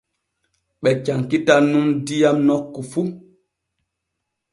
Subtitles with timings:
[0.81, 3.01] Ɓe cankitan nun diyam nokku fu.